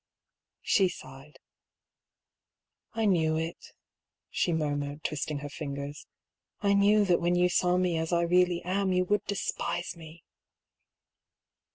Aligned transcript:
She 0.63 0.89
sighed. 0.89 1.37
"I 2.93 3.05
knew 3.05 3.37
it," 3.37 3.67
she 4.31 4.51
murmured, 4.51 5.03
twisting 5.03 5.37
her 5.45 5.47
fingers. 5.49 6.07
"I 6.59 6.73
knew 6.73 7.05
that 7.05 7.21
when 7.21 7.35
you 7.35 7.49
saw 7.49 7.77
me 7.77 7.99
as 7.99 8.11
I 8.11 8.23
really 8.23 8.63
am, 8.63 8.91
you 8.91 9.05
would 9.05 9.23
despise 9.25 9.95
me 9.95 10.23